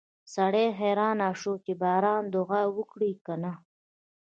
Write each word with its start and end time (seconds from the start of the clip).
سړی 0.35 0.65
حیران 0.79 1.19
شو 1.41 1.53
چې 1.65 1.73
د 1.75 1.79
باران 1.81 2.23
دعا 2.35 2.61
وکړي 2.77 3.11
که 3.25 3.33
نه 3.43 3.53